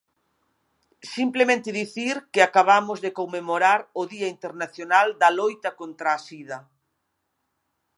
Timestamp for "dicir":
1.81-2.15